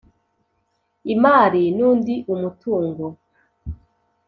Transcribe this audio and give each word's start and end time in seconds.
Imali 1.13 1.63
n 1.77 1.79
undi 1.89 2.15
umutungo 2.33 3.05